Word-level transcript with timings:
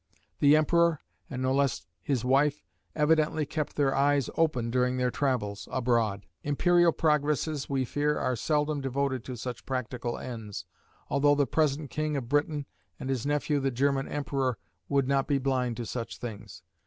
The 0.39 0.55
emperor, 0.55 0.99
and 1.29 1.43
no 1.43 1.53
less 1.53 1.85
his 2.01 2.25
wife, 2.25 2.63
evidently 2.95 3.45
kept 3.45 3.75
their 3.75 3.93
eyes 3.93 4.31
open 4.35 4.71
during 4.71 4.97
their 4.97 5.11
travels 5.11 5.67
abroad. 5.71 6.25
Imperial 6.41 6.91
progresses 6.91 7.69
we 7.69 7.85
fear 7.85 8.17
are 8.17 8.35
seldom 8.35 8.81
devoted 8.81 9.23
to 9.25 9.35
such 9.35 9.63
practical 9.63 10.17
ends, 10.17 10.65
although 11.07 11.35
the 11.35 11.45
present 11.45 11.91
king 11.91 12.17
of 12.17 12.27
Britain 12.29 12.65
and 12.99 13.11
his 13.11 13.27
nephew 13.27 13.59
the 13.59 13.69
German 13.69 14.07
emperor 14.07 14.57
would 14.89 15.07
not 15.07 15.27
be 15.27 15.37
blind 15.37 15.77
to 15.77 15.85
such 15.85 16.17
things. 16.17 16.63